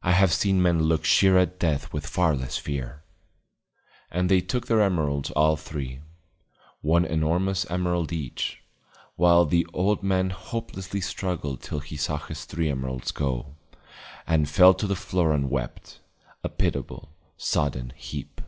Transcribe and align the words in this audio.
I 0.00 0.12
have 0.12 0.32
seen 0.32 0.62
men 0.62 0.84
look 0.84 1.04
sheer 1.04 1.36
at 1.36 1.58
Death 1.58 1.92
with 1.92 2.06
far 2.06 2.36
less 2.36 2.56
fear. 2.56 3.02
And 4.12 4.28
they 4.28 4.40
took 4.40 4.68
their 4.68 4.80
emerald 4.80 5.32
all 5.34 5.56
three, 5.56 6.02
one 6.82 7.04
enormous 7.04 7.64
emerald 7.68 8.12
each, 8.12 8.62
while 9.16 9.44
the 9.44 9.66
old 9.72 10.04
man 10.04 10.30
hopelessly 10.30 11.00
struggled 11.00 11.62
till 11.62 11.80
he 11.80 11.96
saw 11.96 12.18
his 12.18 12.44
three 12.44 12.70
emeralds 12.70 13.10
go, 13.10 13.56
and 14.24 14.48
fell 14.48 14.72
to 14.74 14.86
the 14.86 14.94
floor 14.94 15.32
and 15.32 15.50
wept, 15.50 15.98
a 16.44 16.48
pitiable, 16.48 17.10
sodden 17.36 17.92
heap. 17.96 18.40